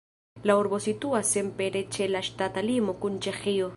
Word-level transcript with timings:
La 0.49 0.53
urbo 0.61 0.79
situas 0.85 1.33
senpere 1.37 1.83
ĉe 1.97 2.07
la 2.15 2.25
ŝtata 2.29 2.65
limo 2.71 2.97
kun 3.05 3.21
Ĉeĥio. 3.27 3.69